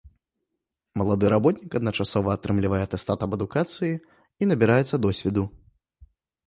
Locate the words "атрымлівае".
2.37-2.81